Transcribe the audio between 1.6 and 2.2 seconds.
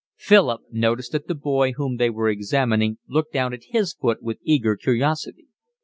whom they